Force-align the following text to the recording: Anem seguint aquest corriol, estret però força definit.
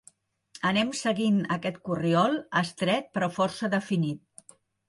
Anem 0.69 0.89
seguint 0.99 1.37
aquest 1.57 1.77
corriol, 1.89 2.39
estret 2.65 3.15
però 3.19 3.33
força 3.39 3.73
definit. 3.79 4.55